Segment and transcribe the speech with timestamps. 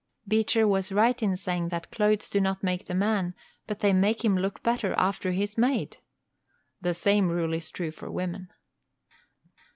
[0.27, 3.35] Beecher was right in saying that "clothes do not make the man,
[3.67, 5.97] but they make him look better after he is made."
[6.81, 8.51] The same rule is true of women.